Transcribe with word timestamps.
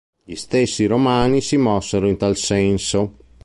Gli 0.23 0.33
stessi 0.33 0.87
romani 0.87 1.41
si 1.41 1.57
mossero 1.57 2.07
in 2.07 2.17
tal 2.17 2.35
senso. 2.35 3.17